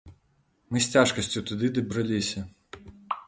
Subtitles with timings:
[0.71, 2.39] Мы з цяжкасцю туды дабраліся.